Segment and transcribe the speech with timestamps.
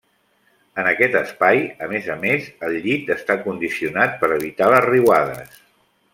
[0.83, 5.55] En aquest espai, a més a més, el llit està condicionat per evitar les riuades.